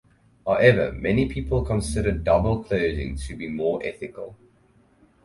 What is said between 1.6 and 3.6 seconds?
consider double closing to be